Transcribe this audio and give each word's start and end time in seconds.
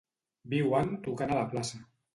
Viuen 0.53 0.89
tocant 1.09 1.37
a 1.37 1.41
la 1.43 1.47
plaça. 1.55 1.87